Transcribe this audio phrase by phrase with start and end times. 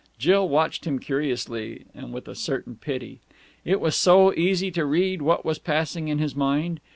[0.17, 3.19] Jill watched him curiously and with a certain pity.
[3.63, 6.79] It was so easy to read what was passing in his mind.